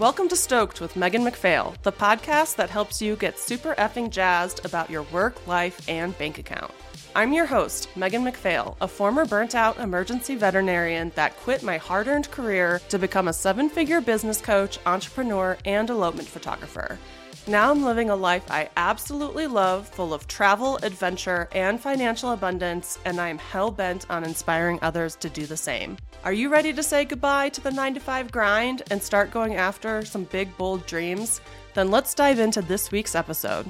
[0.00, 4.64] Welcome to Stoked with Megan McPhail, the podcast that helps you get super effing jazzed
[4.64, 6.72] about your work, life, and bank account.
[7.14, 12.08] I'm your host, Megan McPhail, a former burnt out emergency veterinarian that quit my hard
[12.08, 16.98] earned career to become a seven figure business coach, entrepreneur, and elopement photographer.
[17.50, 23.00] Now I'm living a life I absolutely love, full of travel, adventure, and financial abundance,
[23.04, 25.96] and I am hell bent on inspiring others to do the same.
[26.22, 29.56] Are you ready to say goodbye to the 9 to 5 grind and start going
[29.56, 31.40] after some big, bold dreams?
[31.74, 33.68] Then let's dive into this week's episode.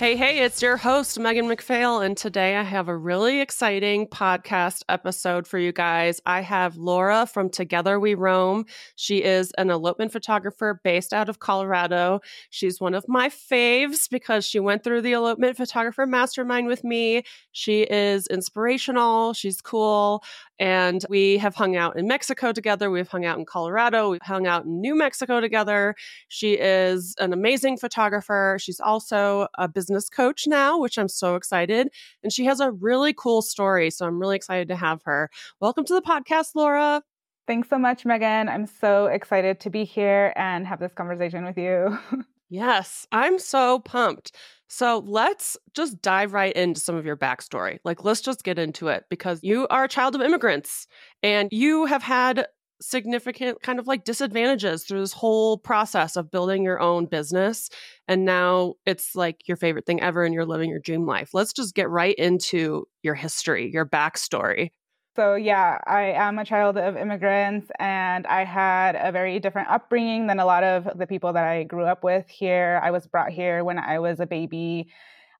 [0.00, 4.82] Hey, hey, it's your host, Megan McPhail, and today I have a really exciting podcast
[4.88, 6.22] episode for you guys.
[6.24, 8.64] I have Laura from Together We Roam.
[8.96, 12.20] She is an elopement photographer based out of Colorado.
[12.48, 17.22] She's one of my faves because she went through the elopement photographer mastermind with me.
[17.52, 20.24] She is inspirational, she's cool,
[20.60, 22.90] and we have hung out in Mexico together.
[22.90, 24.10] We've hung out in Colorado.
[24.10, 25.94] We've hung out in New Mexico together.
[26.28, 28.58] She is an amazing photographer.
[28.60, 31.88] She's also a business coach now, which I'm so excited.
[32.22, 33.90] And she has a really cool story.
[33.90, 35.30] So I'm really excited to have her.
[35.60, 37.02] Welcome to the podcast, Laura.
[37.46, 38.50] Thanks so much, Megan.
[38.50, 41.98] I'm so excited to be here and have this conversation with you.
[42.50, 44.32] yes, I'm so pumped.
[44.72, 47.80] So let's just dive right into some of your backstory.
[47.84, 50.86] Like, let's just get into it because you are a child of immigrants
[51.24, 52.46] and you have had
[52.80, 57.68] significant kind of like disadvantages through this whole process of building your own business.
[58.06, 61.30] And now it's like your favorite thing ever and you're living your dream life.
[61.34, 64.70] Let's just get right into your history, your backstory.
[65.16, 70.28] So, yeah, I am a child of immigrants and I had a very different upbringing
[70.28, 72.80] than a lot of the people that I grew up with here.
[72.82, 74.88] I was brought here when I was a baby.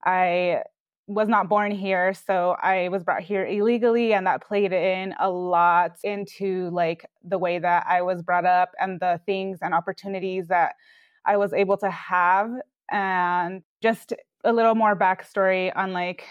[0.04, 0.62] I
[1.06, 5.30] was not born here, so I was brought here illegally, and that played in a
[5.30, 10.48] lot into like the way that I was brought up and the things and opportunities
[10.48, 10.74] that
[11.24, 12.50] I was able to have.
[12.90, 16.24] And just a little more backstory on like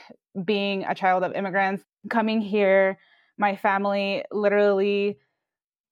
[0.43, 2.97] being a child of immigrants, coming here
[3.39, 5.17] my family literally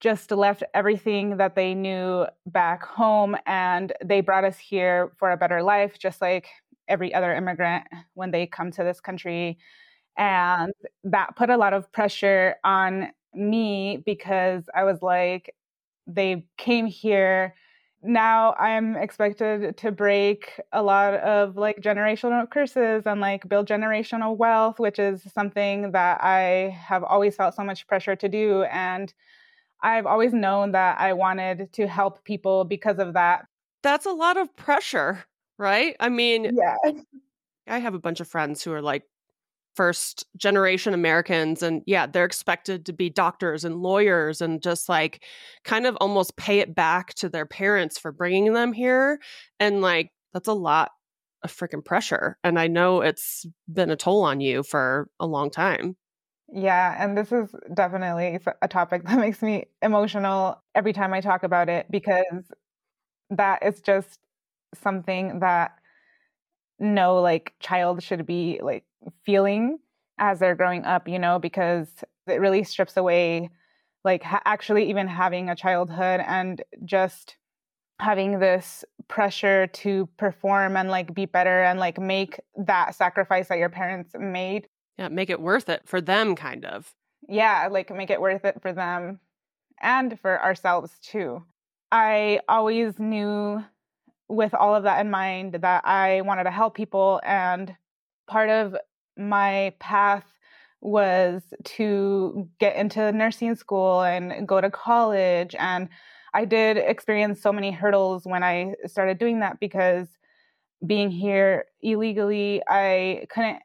[0.00, 5.36] just left everything that they knew back home and they brought us here for a
[5.36, 6.48] better life, just like
[6.88, 9.58] every other immigrant when they come to this country.
[10.16, 10.72] And
[11.04, 15.54] that put a lot of pressure on me because I was like,
[16.06, 17.54] they came here
[18.02, 24.36] now I'm expected to break a lot of like generational curses and like build generational
[24.36, 28.62] wealth, which is something that I have always felt so much pressure to do.
[28.64, 29.12] And
[29.82, 33.46] I've always known that I wanted to help people because of that.
[33.82, 35.24] That's a lot of pressure,
[35.56, 35.96] right?
[35.98, 36.92] I mean, yeah.
[37.66, 39.04] I have a bunch of friends who are like
[39.78, 41.62] first generation Americans.
[41.62, 45.22] And yeah, they're expected to be doctors and lawyers and just like
[45.62, 49.20] kind of almost pay it back to their parents for bringing them here.
[49.60, 50.90] And like, that's a lot
[51.44, 52.36] of freaking pressure.
[52.42, 55.96] And I know it's been a toll on you for a long time.
[56.52, 61.44] Yeah, and this is definitely a topic that makes me emotional every time I talk
[61.44, 62.50] about it because
[63.30, 64.18] that is just
[64.74, 65.78] something that
[66.80, 68.84] no like child should be like
[69.24, 69.78] feeling
[70.18, 71.88] as they're growing up, you know, because
[72.26, 73.50] it really strips away
[74.04, 77.36] like ha- actually even having a childhood and just
[78.00, 83.58] having this pressure to perform and like be better and like make that sacrifice that
[83.58, 84.68] your parents made.
[84.98, 86.92] Yeah, make it worth it for them, kind of.
[87.28, 89.20] Yeah, like make it worth it for them
[89.80, 91.42] and for ourselves too.
[91.90, 93.64] I always knew
[94.28, 97.74] with all of that in mind that I wanted to help people and
[98.28, 98.76] part of
[99.18, 100.24] my path
[100.80, 105.54] was to get into nursing school and go to college.
[105.58, 105.88] And
[106.34, 110.06] I did experience so many hurdles when I started doing that because
[110.86, 113.58] being here illegally, I couldn't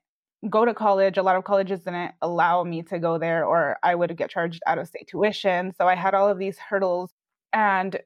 [0.49, 1.17] go to college.
[1.17, 4.61] A lot of colleges didn't allow me to go there, or I would get charged
[4.65, 5.73] out of state tuition.
[5.77, 7.11] So I had all of these hurdles.
[7.53, 7.99] And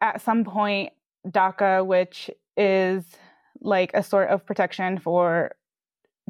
[0.00, 0.92] at some point,
[1.28, 3.04] DACA, which is
[3.60, 5.52] like a sort of protection for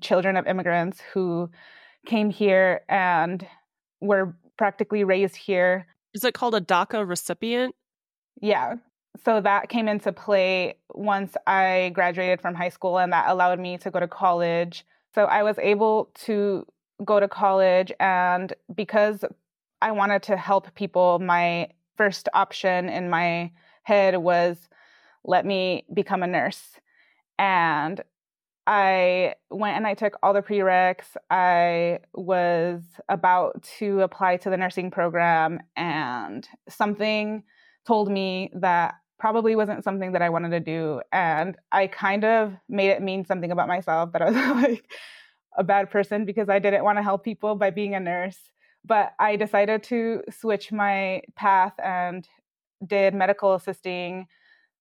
[0.01, 1.51] children of immigrants who
[2.07, 3.47] came here and
[4.01, 5.87] were practically raised here.
[6.15, 7.75] Is it called a DACA recipient?
[8.41, 8.77] Yeah.
[9.25, 13.77] So that came into play once I graduated from high school, and that allowed me
[13.79, 14.85] to go to college.
[15.15, 16.67] So I was able to
[17.05, 19.25] go to college, and because
[19.83, 23.51] I wanted to help people, my first option in my
[23.83, 24.69] head was
[25.25, 26.79] let me become a nurse.
[27.39, 28.03] And
[28.71, 31.17] I went and I took all the prereqs.
[31.29, 37.43] I was about to apply to the nursing program, and something
[37.85, 41.03] told me that probably wasn't something that I wanted to do.
[41.11, 44.85] And I kind of made it mean something about myself that I was like
[45.59, 48.39] a bad person because I didn't want to help people by being a nurse.
[48.85, 52.25] But I decided to switch my path and
[52.87, 54.29] did medical assisting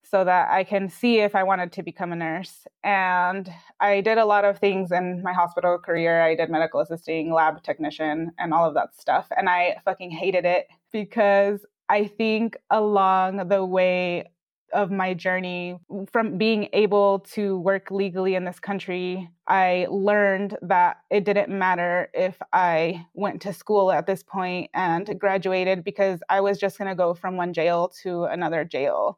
[0.04, 2.66] so that I can see if I wanted to become a nurse.
[2.84, 6.22] And I did a lot of things in my hospital career.
[6.22, 9.28] I did medical assisting, lab technician, and all of that stuff.
[9.36, 14.30] And I fucking hated it because I think along the way
[14.74, 15.80] of my journey
[16.12, 22.10] from being able to work legally in this country, I learned that it didn't matter
[22.14, 26.90] if I went to school at this point and graduated because I was just going
[26.90, 29.18] to go from one jail to another jail.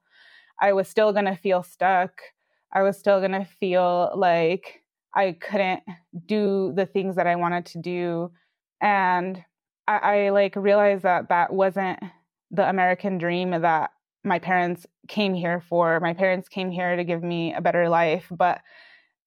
[0.62, 2.22] I was still going to feel stuck.
[2.72, 5.82] I was still going to feel like I couldn't
[6.26, 8.32] do the things that I wanted to do.
[8.80, 9.44] And
[9.88, 12.00] I, I like realized that that wasn't
[12.52, 13.92] the American dream that
[14.24, 16.00] my parents came here for.
[16.00, 18.28] My parents came here to give me a better life.
[18.30, 18.62] But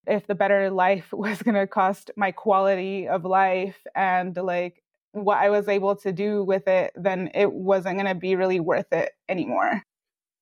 [0.06, 4.82] if the better life was going to cost my quality of life and like
[5.12, 8.60] what I was able to do with it, then it wasn't going to be really
[8.60, 9.82] worth it anymore.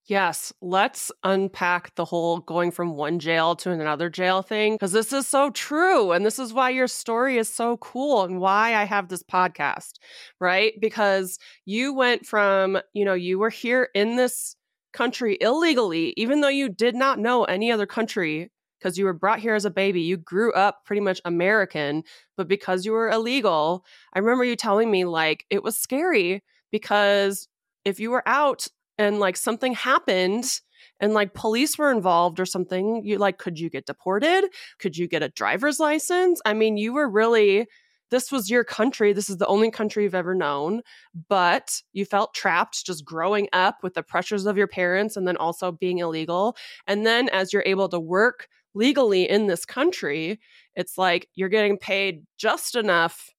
[0.06, 5.12] Yes, let's unpack the whole going from one jail to another jail thing because this
[5.12, 6.10] is so true.
[6.10, 9.92] And this is why your story is so cool and why I have this podcast,
[10.40, 10.72] right?
[10.80, 14.56] Because you went from, you know, you were here in this
[14.92, 18.50] country illegally, even though you did not know any other country
[18.80, 20.00] because you were brought here as a baby.
[20.00, 22.02] You grew up pretty much American,
[22.36, 27.46] but because you were illegal, I remember you telling me like it was scary because
[27.84, 28.66] if you were out
[28.98, 30.60] and like something happened
[31.00, 34.44] and like police were involved or something, you like, could you get deported?
[34.78, 36.40] Could you get a driver's license?
[36.44, 37.66] I mean, you were really,
[38.10, 39.12] this was your country.
[39.12, 40.82] This is the only country you've ever known,
[41.28, 45.36] but you felt trapped just growing up with the pressures of your parents and then
[45.36, 46.56] also being illegal.
[46.86, 50.38] And then as you're able to work legally in this country,
[50.76, 53.30] it's like you're getting paid just enough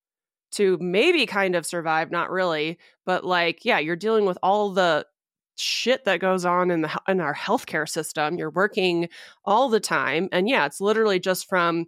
[0.53, 5.06] to maybe kind of survive, not really, but like, yeah, you're dealing with all the
[5.55, 8.38] shit that goes on in the in our healthcare system.
[8.38, 9.09] You're working
[9.45, 11.85] all the time, and yeah, it's literally just from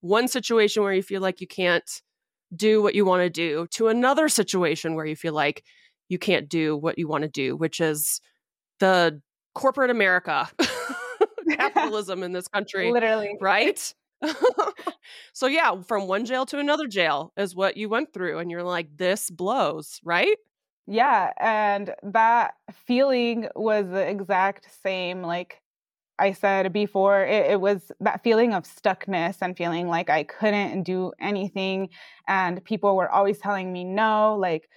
[0.00, 2.02] one situation where you feel like you can't
[2.54, 5.64] do what you want to do to another situation where you feel like
[6.08, 8.20] you can't do what you want to do, which is
[8.80, 9.20] the
[9.54, 10.48] corporate America,
[11.50, 13.94] capitalism in this country, literally, right?
[15.32, 18.62] so yeah, from one jail to another jail is what you went through, and you're
[18.62, 20.36] like, this blows, right?
[20.86, 21.32] Yeah.
[21.38, 22.54] And that
[22.86, 25.22] feeling was the exact same.
[25.22, 25.62] Like
[26.18, 30.82] I said before, it, it, was that feeling of stuckness and feeling like I couldn't
[30.82, 31.88] do anything.
[32.28, 34.36] And people were always telling me no.
[34.38, 34.68] Like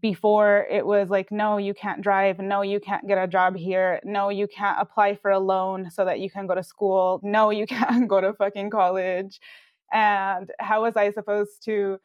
[0.00, 2.38] before, it was like, no, you can't drive.
[2.38, 4.00] No, you can't get a job here.
[4.04, 7.20] No, you can't apply for a loan so that you can go to school.
[7.22, 9.40] No, you can't go to fucking college.
[9.92, 11.98] And how was I supposed to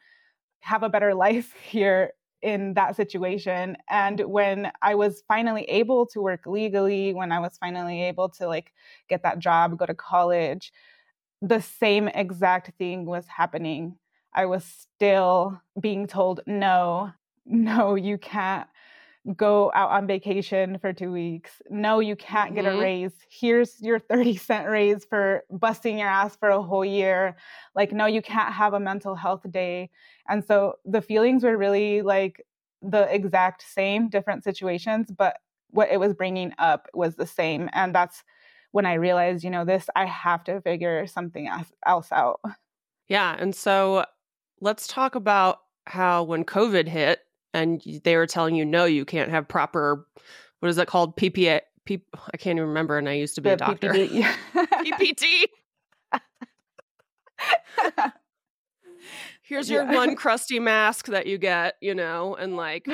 [0.60, 2.12] have a better life here
[2.42, 3.76] in that situation.
[3.88, 8.46] And when i was finally able to work legally when i was finally able to
[8.48, 8.72] like
[9.08, 10.72] get that job go to college
[11.40, 13.96] the same exact thing was happening.
[14.32, 17.12] I was still being told no
[17.46, 18.68] no you can't
[19.36, 21.62] go out on vacation for two weeks.
[21.70, 22.54] No, you can't mm-hmm.
[22.56, 22.80] get a mm-hmm.
[22.80, 23.12] raise.
[23.28, 27.36] Here's your 30 cent raise for busting your ass for a whole year.
[27.74, 29.90] Like, no, you can't have a mental health day.
[30.28, 32.44] And so the feelings were really like
[32.82, 35.36] the exact same, different situations, but
[35.70, 37.70] what it was bringing up was the same.
[37.72, 38.24] And that's
[38.72, 41.48] when I realized, you know, this, I have to figure something
[41.86, 42.40] else out.
[43.08, 43.36] Yeah.
[43.38, 44.04] And so
[44.60, 47.20] let's talk about how when COVID hit,
[47.54, 50.06] and they were telling you no you can't have proper
[50.60, 51.16] what is that called?
[51.16, 54.24] Ppa P- i can't even remember and i used to be the a doctor PPD,
[54.54, 55.24] ppt
[59.42, 59.94] here's your yeah.
[59.94, 62.86] one crusty mask that you get you know and like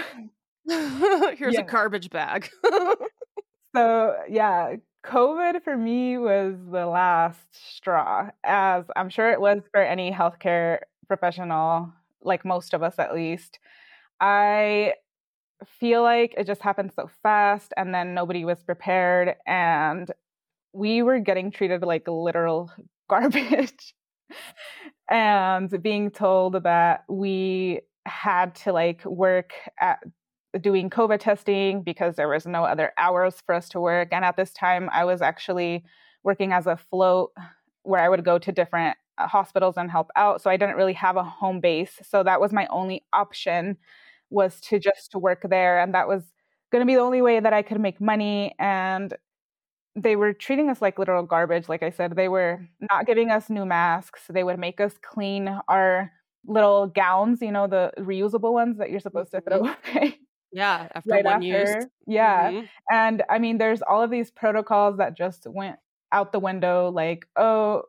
[0.66, 1.60] here's yeah.
[1.60, 2.50] a garbage bag.
[3.74, 9.80] So yeah covid for me was the last straw as i'm sure it was for
[9.80, 13.58] any healthcare professional like most of us at least
[14.20, 14.94] I
[15.80, 20.10] feel like it just happened so fast and then nobody was prepared and
[20.72, 22.70] we were getting treated like literal
[23.08, 23.94] garbage
[25.10, 29.98] and being told that we had to like work at
[30.60, 34.08] doing COVID testing because there was no other hours for us to work.
[34.12, 35.84] And at this time, I was actually
[36.24, 37.32] working as a float
[37.82, 40.42] where I would go to different uh, hospitals and help out.
[40.42, 41.98] So I didn't really have a home base.
[42.02, 43.76] So that was my only option
[44.30, 46.22] was to just to work there and that was
[46.72, 48.54] going to be the only way that I could make money.
[48.58, 49.14] And
[49.96, 51.68] they were treating us like literal garbage.
[51.68, 54.22] Like I said, they were not giving us new masks.
[54.28, 56.12] They would make us clean our
[56.46, 59.98] little gowns, you know, the reusable ones that you're supposed to throw Mm-hmm.
[59.98, 60.18] away.
[60.52, 61.46] Yeah, after right one after.
[61.46, 61.86] use.
[62.06, 62.50] Yeah.
[62.52, 62.68] Mhm.
[62.90, 65.76] And I mean, there's all of these protocols that just went
[66.12, 66.90] out the window.
[66.90, 67.82] Like, oh,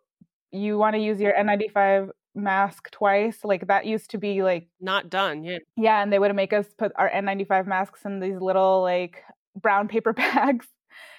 [0.51, 2.09] you want to use your N95
[2.43, 3.43] mask twice?
[3.43, 5.43] Like, that used to be like, Not done.
[5.43, 5.59] Yeah.
[5.75, 6.01] yeah.
[6.01, 9.23] And they would make us put our N95 masks in these little like
[9.55, 10.67] brown paper bags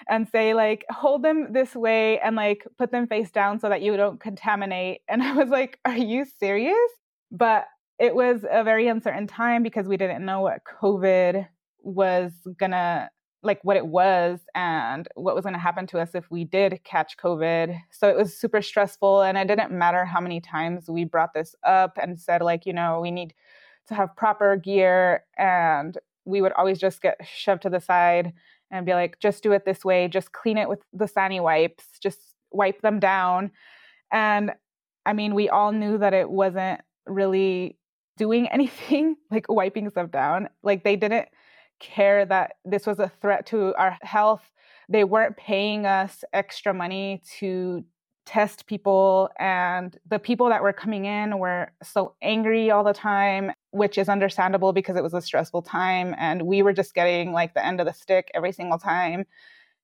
[0.08, 3.82] and say, like, hold them this way and like put them face down so that
[3.82, 5.00] you don't contaminate.
[5.08, 6.90] And I was like, are you serious?
[7.30, 7.66] But
[7.98, 11.46] it was a very uncertain time because we didn't know what COVID
[11.82, 13.10] was gonna
[13.42, 16.80] like what it was and what was going to happen to us if we did
[16.84, 17.78] catch COVID.
[17.90, 19.22] So it was super stressful.
[19.22, 22.72] And it didn't matter how many times we brought this up and said, like, you
[22.72, 23.32] know, we need
[23.88, 25.24] to have proper gear.
[25.38, 28.32] And we would always just get shoved to the side
[28.70, 31.84] and be like, just do it this way, just clean it with the Sani wipes,
[32.00, 33.50] just wipe them down.
[34.12, 34.52] And
[35.06, 37.78] I mean, we all knew that it wasn't really
[38.16, 40.48] doing anything like wiping stuff down.
[40.62, 41.28] Like they didn't
[41.80, 44.42] care that this was a threat to our health.
[44.88, 47.84] They weren't paying us extra money to
[48.26, 49.28] test people.
[49.38, 54.08] And the people that were coming in were so angry all the time, which is
[54.08, 56.14] understandable because it was a stressful time.
[56.18, 59.24] And we were just getting like the end of the stick every single time.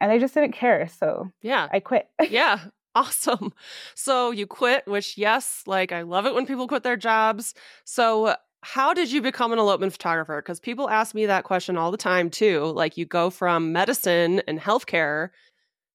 [0.00, 0.87] And they just didn't care.
[0.88, 1.69] So Yeah.
[1.73, 2.09] I quit.
[2.31, 2.61] yeah.
[2.95, 3.53] Awesome.
[3.95, 7.53] So you quit, which, yes, like I love it when people quit their jobs.
[7.85, 8.35] So,
[8.66, 10.42] how did you become an elopement photographer?
[10.42, 12.64] Because people ask me that question all the time, too.
[12.75, 15.30] Like, you go from medicine and healthcare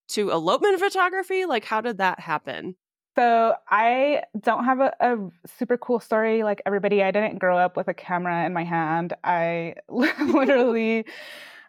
[0.09, 1.45] to elopement photography.
[1.45, 2.75] Like, how did that happen?
[3.17, 7.03] So I don't have a, a, super cool story like everybody.
[7.03, 9.15] I didn't grow up with a camera in my hand.
[9.21, 11.05] I literally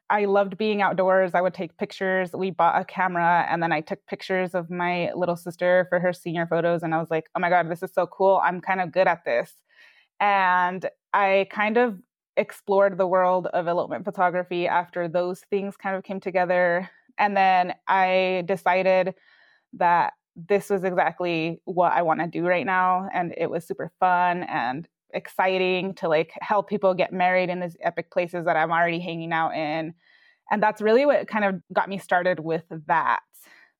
[0.09, 1.35] I loved being outdoors.
[1.35, 2.31] I would take pictures.
[2.33, 6.13] We bought a camera and then I took pictures of my little sister for her
[6.13, 8.41] senior photos and I was like, "Oh my god, this is so cool.
[8.45, 9.53] I'm kind of good at this."
[10.21, 11.99] And I kind of
[12.37, 16.89] explored the world of elopement photography after those things kind of came together.
[17.19, 19.15] And then I decided
[19.75, 23.09] that this was exactly what I want to do right now.
[23.13, 27.77] And it was super fun and exciting to like help people get married in these
[27.83, 29.95] epic places that I'm already hanging out in.
[30.51, 33.21] And that's really what kind of got me started with that.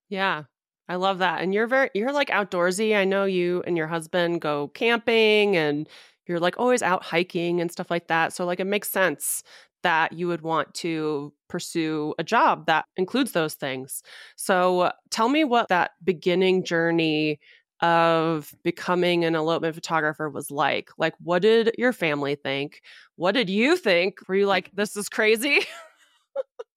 [0.09, 0.45] Yeah.
[0.89, 1.41] I love that.
[1.41, 2.95] And you're very you're like outdoorsy.
[2.97, 5.89] I know you and your husband go camping and
[6.27, 8.33] you're like always out hiking and stuff like that.
[8.33, 9.43] So like it makes sense
[9.83, 14.03] that you would want to pursue a job that includes those things.
[14.37, 17.41] So tell me what that beginning journey
[17.81, 20.91] of becoming an elopement photographer was like.
[20.99, 22.81] Like what did your family think?
[23.17, 24.19] What did you think?
[24.29, 24.49] Were you mm.
[24.49, 25.61] like this is crazy?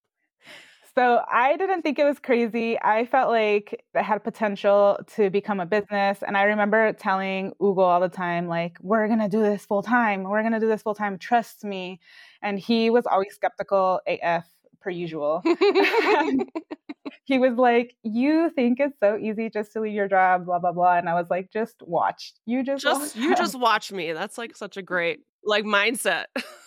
[0.98, 2.80] So I didn't think it was crazy.
[2.82, 6.20] I felt like it had potential to become a business.
[6.26, 9.84] And I remember telling Hugo all the time, like, we're going to do this full
[9.84, 10.24] time.
[10.24, 11.18] We're going to do this full time.
[11.18, 12.00] Trust me.
[12.42, 14.46] And he was always skeptical AF
[14.80, 15.42] per usual.
[17.26, 20.72] he was like, You think it's so easy just to leave your job, blah, blah,
[20.72, 20.96] blah.
[20.96, 22.32] And I was like, Just watch.
[22.46, 23.22] You just, just watch.
[23.22, 24.14] you just watch me.
[24.14, 26.26] That's like such a great like mindset.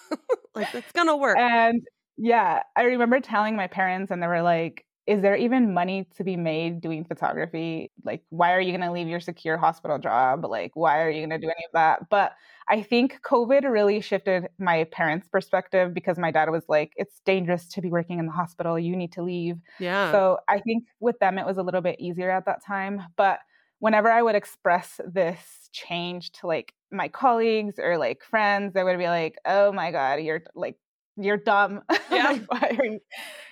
[0.54, 1.38] like it's gonna work.
[1.38, 1.82] And
[2.18, 6.24] yeah, I remember telling my parents, and they were like, Is there even money to
[6.24, 7.92] be made doing photography?
[8.04, 10.44] Like, why are you going to leave your secure hospital job?
[10.44, 12.10] Like, why are you going to do any of that?
[12.10, 12.32] But
[12.68, 17.68] I think COVID really shifted my parents' perspective because my dad was like, It's dangerous
[17.68, 18.78] to be working in the hospital.
[18.78, 19.56] You need to leave.
[19.78, 20.10] Yeah.
[20.12, 23.02] So I think with them, it was a little bit easier at that time.
[23.16, 23.40] But
[23.78, 28.98] whenever I would express this change to like my colleagues or like friends, they would
[28.98, 30.76] be like, "Oh my god, you're like
[31.18, 31.82] you're dumb.
[32.10, 32.30] Yeah.
[32.30, 33.00] like, why are you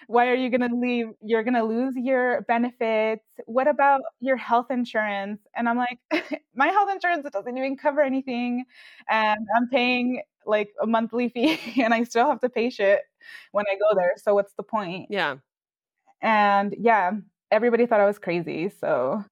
[0.08, 1.08] why are you gonna leave?
[1.22, 3.24] You're gonna lose your benefits.
[3.46, 5.98] What about your health insurance?" And I'm like,
[6.54, 8.64] my health insurance doesn't even cover anything,
[9.08, 13.00] and I'm paying like a monthly fee, and I still have to pay shit
[13.52, 14.14] when I go there.
[14.16, 15.06] So what's the point?
[15.10, 15.36] yeah.
[16.22, 17.12] And yeah,
[17.50, 18.70] everybody thought I was crazy.
[18.70, 19.24] So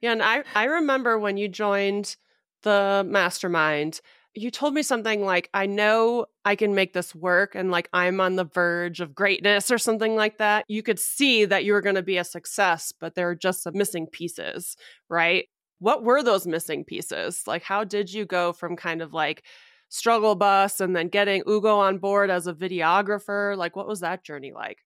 [0.00, 0.12] Yeah.
[0.12, 2.16] And I, I remember when you joined
[2.62, 4.00] the mastermind,
[4.34, 8.20] you told me something like, I know I can make this work and like I'm
[8.20, 10.64] on the verge of greatness or something like that.
[10.68, 13.62] You could see that you were going to be a success, but there are just
[13.62, 14.76] some missing pieces,
[15.08, 15.46] right?
[15.80, 17.42] What were those missing pieces?
[17.46, 19.42] Like, how did you go from kind of like
[19.88, 23.56] struggle bus and then getting Hugo on board as a videographer?
[23.56, 24.78] Like, what was that journey like?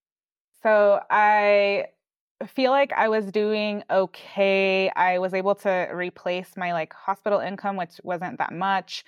[0.63, 1.87] So I
[2.47, 4.91] feel like I was doing okay.
[4.97, 9.05] I was able to replace my like hospital income, which wasn't that much.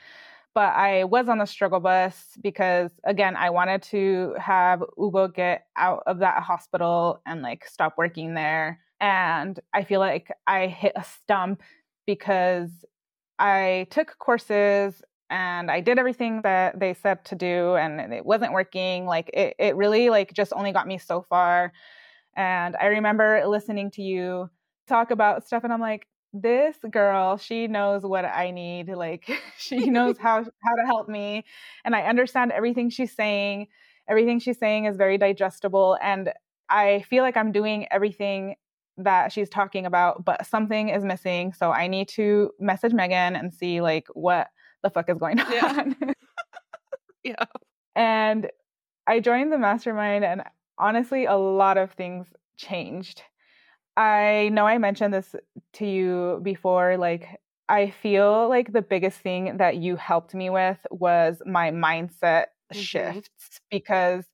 [0.55, 5.69] but I was on the struggle bus because again, I wanted to have Hugo get
[5.78, 8.81] out of that hospital and like stop working there.
[9.00, 11.62] And I feel like I hit a stump
[12.07, 12.71] because
[13.38, 18.52] I took courses and I did everything that they said to do and it wasn't
[18.52, 19.07] working.
[19.07, 21.73] Like it, it really like just only got me so far.
[22.37, 24.50] And I remember listening to you
[24.87, 28.88] talk about stuff and I'm like, this girl, she knows what I need.
[28.88, 29.28] Like
[29.59, 31.45] she knows how how to help me
[31.85, 33.69] and I understand everything she's saying.
[34.09, 36.33] Everything she's saying is very digestible and
[36.69, 38.57] I feel like I'm doing everything
[38.99, 41.52] that she's talking about, but something is missing.
[41.52, 44.49] So I need to message Megan and see like what
[44.83, 45.97] the fuck is going on.
[46.00, 46.12] Yeah.
[47.23, 47.45] yeah.
[47.95, 48.50] And
[49.07, 50.43] I joined the mastermind and
[50.78, 53.23] honestly a lot of things changed.
[53.97, 55.35] I know I mentioned this
[55.75, 60.78] to you before like I feel like the biggest thing that you helped me with
[60.90, 62.78] was my mindset mm-hmm.
[62.78, 64.25] shifts because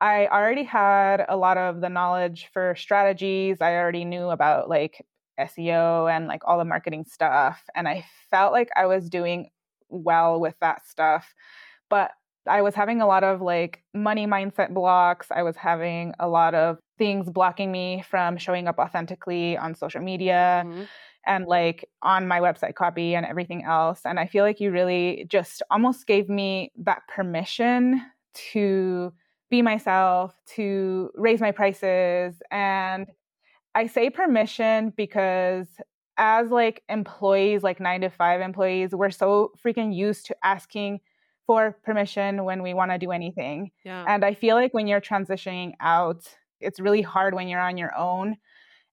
[0.00, 3.60] I already had a lot of the knowledge for strategies.
[3.60, 5.04] I already knew about like
[5.38, 7.62] SEO and like all the marketing stuff.
[7.74, 9.50] And I felt like I was doing
[9.90, 11.34] well with that stuff.
[11.90, 12.12] But
[12.46, 15.28] I was having a lot of like money mindset blocks.
[15.30, 20.00] I was having a lot of things blocking me from showing up authentically on social
[20.00, 20.82] media mm-hmm.
[21.26, 24.00] and like on my website copy and everything else.
[24.04, 28.02] And I feel like you really just almost gave me that permission
[28.52, 29.12] to
[29.50, 32.40] be myself, to raise my prices.
[32.50, 33.06] And
[33.74, 35.66] I say permission because
[36.16, 41.00] as like employees, like nine to five employees, we're so freaking used to asking
[41.50, 43.72] for permission when we want to do anything.
[43.84, 44.04] Yeah.
[44.06, 46.22] And I feel like when you're transitioning out,
[46.60, 48.36] it's really hard when you're on your own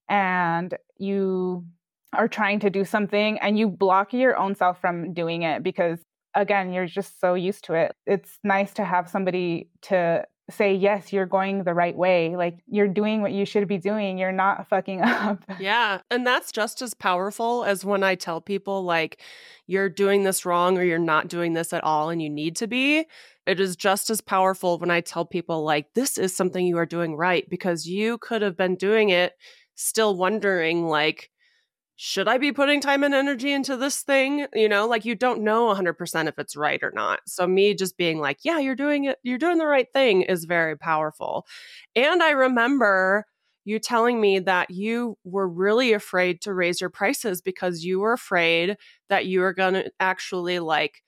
[0.08, 1.64] and you
[2.12, 6.00] are trying to do something and you block your own self from doing it because
[6.34, 7.94] again, you're just so used to it.
[8.06, 12.88] It's nice to have somebody to say yes you're going the right way like you're
[12.88, 15.42] doing what you should be doing you're not fucking up.
[15.58, 19.20] Yeah and that's just as powerful as when i tell people like
[19.66, 22.66] you're doing this wrong or you're not doing this at all and you need to
[22.66, 23.04] be
[23.46, 26.86] it is just as powerful when i tell people like this is something you are
[26.86, 29.34] doing right because you could have been doing it
[29.74, 31.30] still wondering like
[32.00, 34.46] should I be putting time and energy into this thing?
[34.54, 37.18] You know, like you don't know 100% if it's right or not.
[37.26, 40.44] So, me just being like, yeah, you're doing it, you're doing the right thing is
[40.44, 41.44] very powerful.
[41.96, 43.26] And I remember
[43.64, 48.12] you telling me that you were really afraid to raise your prices because you were
[48.12, 48.76] afraid
[49.08, 51.02] that you were going to actually like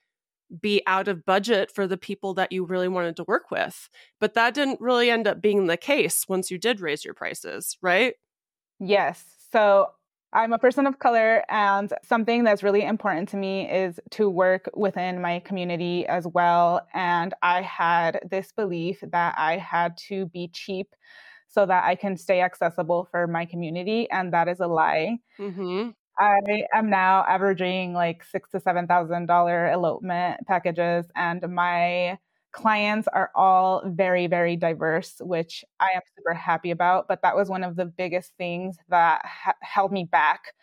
[0.61, 3.89] be out of budget for the people that you really wanted to work with.
[4.19, 7.77] But that didn't really end up being the case once you did raise your prices,
[7.81, 8.15] right?
[8.81, 9.23] Yes.
[9.53, 9.91] So
[10.33, 14.69] I'm a person of color, and something that's really important to me is to work
[14.73, 16.87] within my community as well.
[16.93, 20.95] And I had this belief that I had to be cheap
[21.49, 25.17] so that I can stay accessible for my community, and that is a lie.
[25.37, 25.89] Mm-hmm.
[26.17, 32.17] I am now averaging like six to seven thousand dollar elopement packages, and my
[32.51, 37.07] clients are all very, very diverse, which I am super happy about.
[37.07, 40.53] But that was one of the biggest things that ha- held me back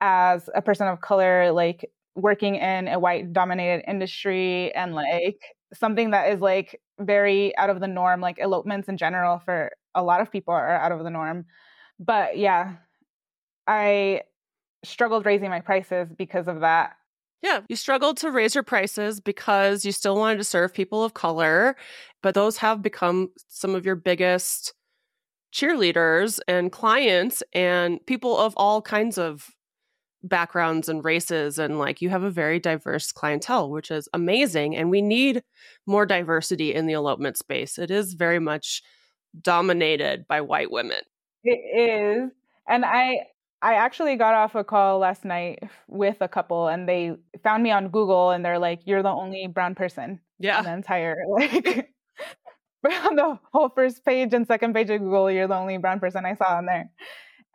[0.00, 5.40] as a person of color, like working in a white dominated industry and like
[5.72, 10.02] something that is like very out of the norm, like elopements in general for a
[10.02, 11.46] lot of people are out of the norm.
[11.98, 12.74] But yeah,
[13.66, 14.22] I
[14.84, 16.96] struggled raising my prices because of that.
[17.44, 21.12] Yeah, you struggled to raise your prices because you still wanted to serve people of
[21.12, 21.76] color,
[22.22, 24.72] but those have become some of your biggest
[25.52, 29.50] cheerleaders and clients and people of all kinds of
[30.22, 34.88] backgrounds and races and like you have a very diverse clientele which is amazing and
[34.88, 35.42] we need
[35.86, 37.78] more diversity in the elopement space.
[37.78, 38.82] It is very much
[39.38, 41.02] dominated by white women.
[41.44, 42.30] It is
[42.66, 43.18] and i
[43.64, 47.70] I actually got off a call last night with a couple and they found me
[47.70, 50.20] on Google and they're like, You're the only brown person.
[50.38, 50.60] Yeah.
[50.60, 51.88] the entire like
[53.06, 56.26] on the whole first page and second page of Google, you're the only brown person
[56.26, 56.90] I saw on there.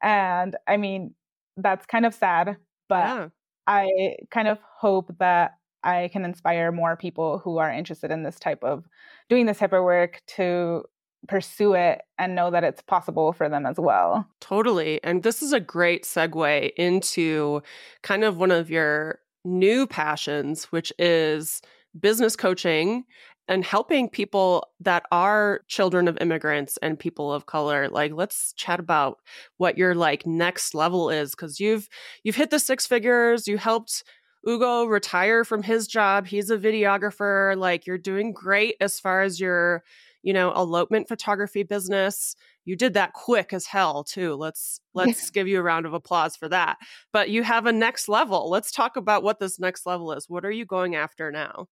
[0.02, 1.14] And I mean,
[1.58, 3.28] that's kind of sad, but yeah.
[3.68, 8.40] I kind of hope that I can inspire more people who are interested in this
[8.40, 8.84] type of
[9.30, 10.86] doing this type of work to
[11.28, 14.28] pursue it and know that it's possible for them as well.
[14.40, 15.04] Totally.
[15.04, 17.62] And this is a great segue into
[18.02, 21.62] kind of one of your new passions, which is
[22.00, 23.06] business coaching
[23.48, 28.80] and helping people that are children of immigrants and people of color like let's chat
[28.80, 29.18] about
[29.58, 31.90] what your like next level is cuz you've
[32.24, 34.04] you've hit the six figures you helped
[34.46, 36.28] Hugo retire from his job.
[36.28, 37.58] He's a videographer.
[37.58, 39.84] Like you're doing great as far as your,
[40.22, 42.36] you know, elopement photography business.
[42.66, 44.36] You did that quick as hell too.
[44.36, 46.78] Let's let's give you a round of applause for that.
[47.14, 48.50] But you have a next level.
[48.50, 50.26] Let's talk about what this next level is.
[50.28, 51.68] What are you going after now?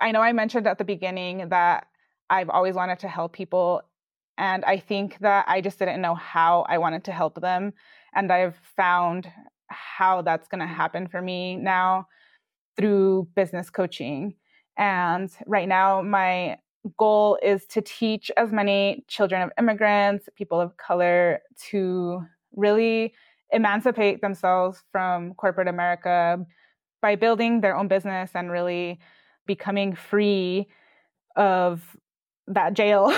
[0.00, 1.86] I know I mentioned at the beginning that
[2.28, 3.82] I've always wanted to help people
[4.38, 7.72] and I think that I just didn't know how I wanted to help them
[8.14, 9.30] and I've found
[9.68, 10.74] how that's going to mm-hmm.
[10.74, 12.06] happen for me now
[12.76, 14.34] through business coaching.
[14.76, 16.56] And right now, my
[16.98, 21.40] goal is to teach as many children of immigrants, people of color,
[21.70, 23.14] to really
[23.52, 26.44] emancipate themselves from corporate America
[27.00, 28.98] by building their own business and really
[29.46, 30.68] becoming free
[31.36, 31.96] of
[32.46, 33.12] that jail.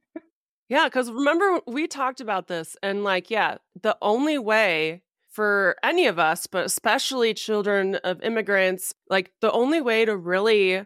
[0.68, 6.06] yeah, because remember, we talked about this, and like, yeah, the only way for any
[6.06, 10.84] of us, but especially children of immigrants, like the only way to really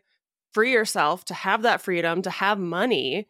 [0.57, 3.29] free yourself, to have that freedom, to have money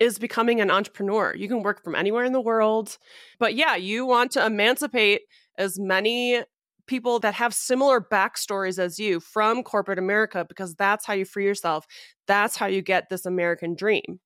[0.00, 1.34] is becoming an entrepreneur.
[1.36, 2.96] You can work from anywhere in the world.
[3.38, 5.20] But yeah, you want to emancipate
[5.58, 6.40] as many
[6.86, 11.44] people that have similar backstories as you from corporate America because that's how you free
[11.44, 11.86] yourself.
[12.26, 14.18] That's how you get this American dream.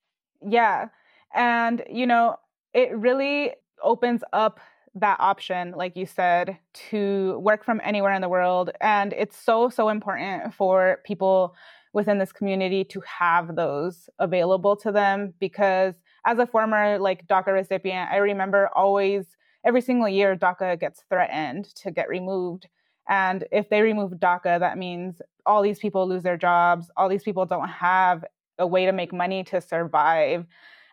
[0.49, 0.91] Yeah.
[1.35, 2.37] And, you know,
[2.73, 3.51] it really
[3.83, 4.61] opens up
[4.95, 6.57] that option, like you said,
[6.91, 8.71] to work from anywhere in the world.
[8.81, 11.57] And it's so, so important for people
[11.93, 17.53] within this community to have those available to them because as a former like DACA
[17.53, 19.27] recipient, I remember always
[19.65, 22.69] every single year DACA gets threatened to get removed.
[23.09, 27.25] And if they remove DACA, that means all these people lose their jobs, all these
[27.25, 28.25] people don't have
[28.59, 30.47] a way to make money to survive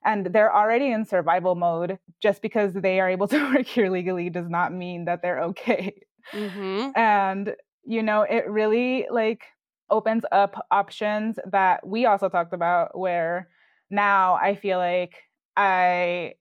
[0.06, 4.30] and they're already in survival mode just because they are able to work here legally
[4.30, 6.02] does not mean that they're okay
[6.34, 6.90] mm-hmm.
[6.96, 9.44] and you know it really like
[9.90, 13.50] opens up options that we also talked about where
[13.90, 15.16] now i feel like
[15.58, 16.34] i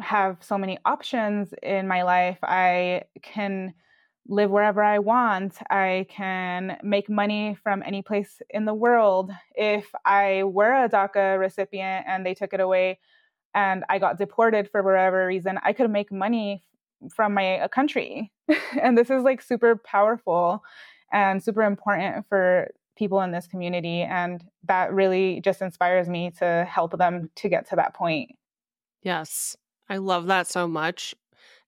[0.00, 3.74] have so many options in my life i can
[4.30, 5.58] live wherever I want.
[5.70, 9.32] I can make money from any place in the world.
[9.54, 13.00] If I were a DACA recipient and they took it away
[13.54, 16.64] and I got deported for whatever reason, I could make money
[17.14, 18.32] from my uh, country.
[18.80, 20.62] and this is like super powerful
[21.12, 24.02] and super important for people in this community.
[24.02, 28.32] And that really just inspires me to help them to get to that point.
[29.02, 29.56] Yes.
[29.88, 31.14] I love that so much.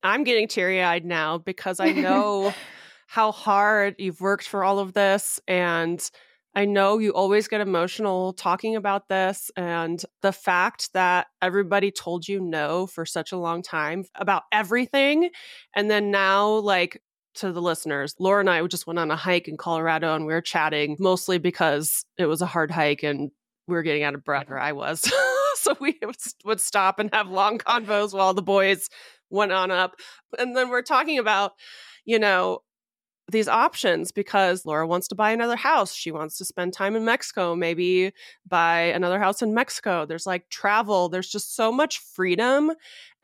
[0.03, 2.53] I'm getting teary eyed now because I know
[3.07, 5.40] how hard you've worked for all of this.
[5.49, 6.07] And
[6.55, 9.51] I know you always get emotional talking about this.
[9.57, 15.31] And the fact that everybody told you no for such a long time about everything.
[15.75, 17.01] And then now, like,
[17.35, 20.33] to the listeners, Laura and I just went on a hike in Colorado and we
[20.33, 23.31] were chatting mostly because it was a hard hike and
[23.66, 24.64] we were getting out of breath, or mm-hmm.
[24.64, 25.11] I was.
[25.57, 25.99] so we
[26.45, 28.88] would stop and have long convos while the boys
[29.31, 29.97] went on up.
[30.38, 31.53] And then we're talking about,
[32.05, 32.62] you know,
[33.33, 35.95] these options because Laura wants to buy another house.
[35.95, 38.12] She wants to spend time in Mexico, maybe
[38.47, 40.07] buy another house in Mexico.
[40.07, 42.73] There's like travel, there's just so much freedom.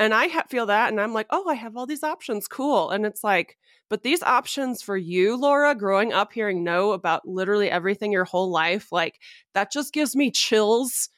[0.00, 0.90] And I ha- feel that.
[0.90, 2.48] And I'm like, oh, I have all these options.
[2.48, 2.90] Cool.
[2.90, 3.56] And it's like,
[3.90, 8.50] but these options for you, Laura, growing up hearing no about literally everything your whole
[8.50, 9.20] life, like
[9.54, 11.08] that just gives me chills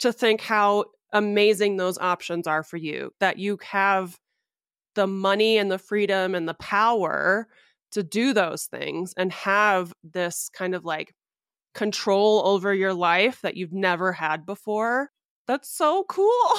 [0.00, 4.18] to think how amazing those options are for you, that you have
[4.94, 7.48] the money and the freedom and the power
[7.94, 11.14] to do those things and have this kind of like
[11.74, 15.10] control over your life that you've never had before.
[15.46, 16.52] That's so cool.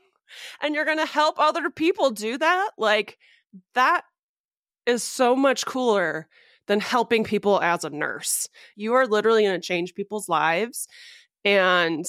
[0.62, 2.70] and you're going to help other people do that.
[2.78, 3.18] Like,
[3.74, 4.04] that
[4.86, 6.28] is so much cooler
[6.66, 8.48] than helping people as a nurse.
[8.76, 10.88] You are literally going to change people's lives.
[11.44, 12.04] And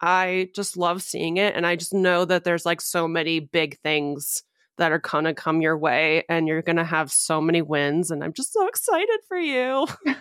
[0.00, 1.54] I just love seeing it.
[1.54, 4.42] And I just know that there's like so many big things
[4.80, 8.10] that are going to come your way and you're going to have so many wins.
[8.10, 9.86] And I'm just so excited for you.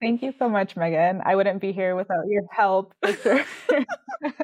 [0.00, 1.22] Thank you so much, Megan.
[1.24, 3.44] I wouldn't be here without your help for sure.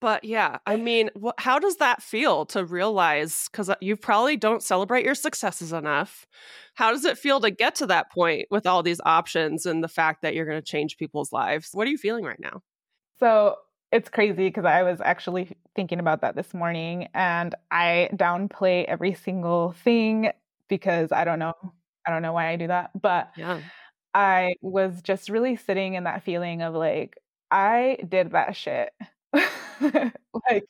[0.00, 3.48] but yeah, I mean, wh- how does that feel to realize?
[3.50, 6.26] Because uh, you probably don't celebrate your successes enough.
[6.74, 9.88] How does it feel to get to that point with all these options and the
[9.88, 11.70] fact that you're going to change people's lives?
[11.72, 12.60] What are you feeling right now?
[13.18, 13.56] So
[13.94, 19.14] it's crazy because I was actually thinking about that this morning and I downplay every
[19.14, 20.32] single thing
[20.68, 21.54] because I don't know.
[22.04, 22.90] I don't know why I do that.
[23.00, 23.60] But yeah.
[24.12, 27.18] I was just really sitting in that feeling of like,
[27.52, 28.90] I did that shit.
[29.32, 30.64] like,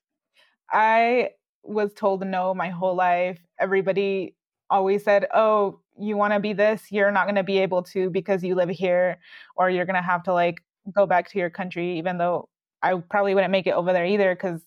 [0.70, 1.30] I
[1.62, 3.40] was told no my whole life.
[3.58, 4.34] Everybody
[4.68, 8.10] always said, oh, you want to be this, you're not going to be able to
[8.10, 9.18] because you live here,
[9.56, 10.62] or you're going to have to like
[10.94, 12.50] go back to your country, even though
[12.84, 14.60] I probably wouldn't make it over there either because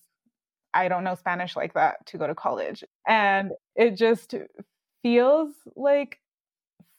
[0.74, 2.82] I don't know Spanish like that to go to college.
[3.06, 4.34] And it just
[5.02, 6.18] feels like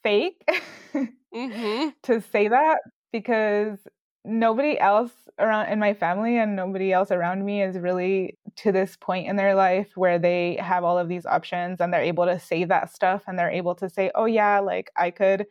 [0.02, 0.42] fake
[0.96, 1.90] mm-hmm.
[2.04, 2.80] to say that
[3.12, 3.78] because
[4.24, 8.96] nobody else around in my family and nobody else around me is really to this
[8.96, 12.40] point in their life where they have all of these options and they're able to
[12.40, 15.46] say that stuff and they're able to say oh yeah like i could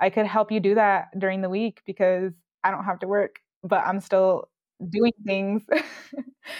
[0.00, 2.32] i could help you do that during the week because
[2.64, 4.48] i don't have to work but i'm still
[4.90, 5.62] doing things.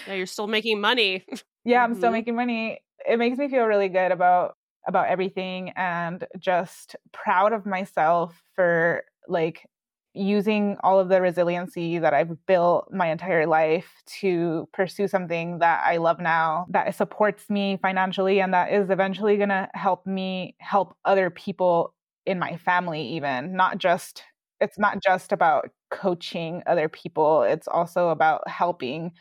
[0.07, 1.27] Yeah you're still making money.
[1.65, 1.99] Yeah i'm mm-hmm.
[1.99, 2.81] still making money.
[3.09, 4.57] It makes me feel really good about
[4.87, 9.69] about everything and just proud of myself for like
[10.15, 15.83] using all of the resiliency that I've built my entire life to pursue something that
[15.87, 20.55] I love now that supports me financially and that is eventually going to help me
[20.59, 21.95] help other people
[22.27, 24.23] in my family even not just
[24.63, 29.13] it's not just about coaching other people it's also about helping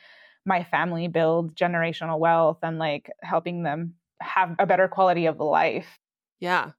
[0.45, 5.99] my family build generational wealth and like helping them have a better quality of life
[6.39, 6.71] yeah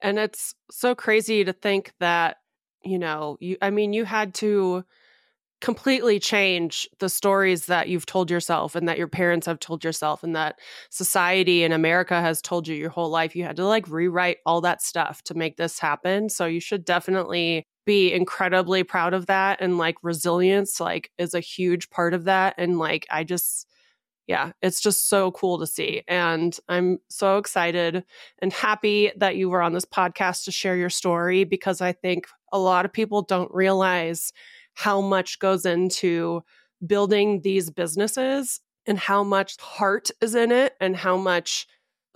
[0.00, 2.36] and it's so crazy to think that
[2.84, 4.84] you know, you I mean, you had to
[5.60, 10.22] completely change the stories that you've told yourself and that your parents have told yourself
[10.22, 10.58] and that
[10.90, 13.34] society in America has told you your whole life.
[13.34, 16.28] You had to like rewrite all that stuff to make this happen.
[16.28, 21.40] So you should definitely be incredibly proud of that and like resilience like is a
[21.40, 23.66] huge part of that and like I just
[24.26, 26.02] yeah, it's just so cool to see.
[26.08, 28.04] And I'm so excited
[28.38, 32.26] and happy that you were on this podcast to share your story because I think
[32.50, 34.32] a lot of people don't realize
[34.72, 36.42] how much goes into
[36.86, 41.66] building these businesses and how much heart is in it and how much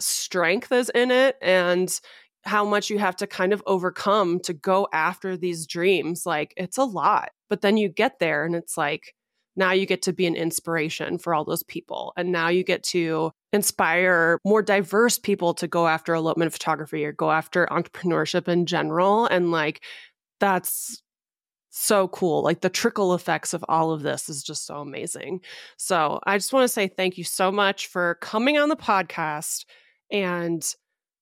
[0.01, 2.01] strength is in it and
[2.49, 6.27] how much you have to kind of overcome to go after these dreams.
[6.27, 7.31] Like it's a lot.
[7.49, 9.15] But then you get there and it's like,
[9.57, 12.13] now you get to be an inspiration for all those people.
[12.17, 17.13] And now you get to inspire more diverse people to go after elopement photography or
[17.13, 19.27] go after entrepreneurship in general.
[19.27, 19.83] And like,
[20.39, 21.03] that's
[21.71, 22.43] so cool.
[22.43, 25.41] Like the trickle effects of all of this is just so amazing.
[25.77, 29.65] So I just want to say thank you so much for coming on the podcast
[30.11, 30.65] and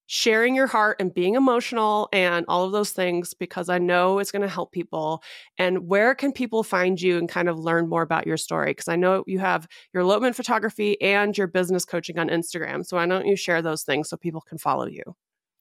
[0.06, 4.30] sharing your heart and being emotional and all of those things because I know it's
[4.30, 5.22] going to help people.
[5.58, 8.70] And where can people find you and kind of learn more about your story?
[8.70, 12.86] Because I know you have your elopement photography and your business coaching on Instagram.
[12.86, 15.02] So why don't you share those things so people can follow you?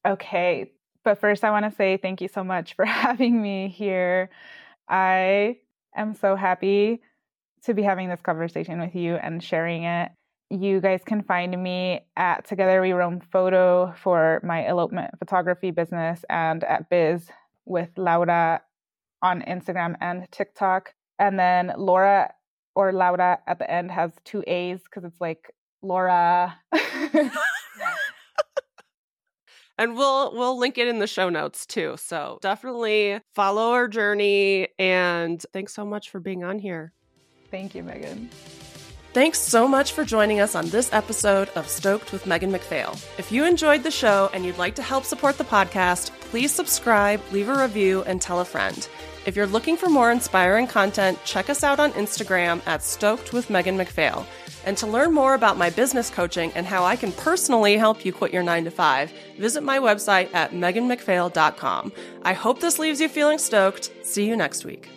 [0.05, 0.71] Okay.
[1.03, 4.29] But first, I want to say thank you so much for having me here.
[4.88, 5.58] I
[5.95, 7.01] am so happy
[7.63, 10.12] to be having this conversation with you and sharing it
[10.49, 16.23] you guys can find me at Together We Roam Photo for my elopement photography business
[16.29, 17.29] and at Biz
[17.65, 18.62] with Laura
[19.21, 20.93] on Instagram and TikTok.
[21.17, 22.34] And then Laura
[22.75, 26.60] or Laura at the end has two A's because it's like Laura.
[29.77, 31.95] and we'll we'll link it in the show notes too.
[31.97, 36.93] So definitely follow our journey and thanks so much for being on here.
[37.49, 38.29] Thank you, Megan.
[39.15, 43.01] Thanks so much for joining us on this episode of Stoked with Megan McPhail.
[43.17, 47.21] If you enjoyed the show and you'd like to help support the podcast, please subscribe,
[47.32, 48.89] leave a review, and tell a friend.
[49.25, 53.49] If you're looking for more inspiring content, check us out on Instagram at Stoked with
[53.49, 54.25] Megan McPhail.
[54.65, 58.12] And to learn more about my business coaching and how I can personally help you
[58.12, 61.93] quit your 9 to 5, visit my website at meganmcphail.com.
[62.23, 63.93] I hope this leaves you feeling stoked.
[64.04, 64.89] See you next week.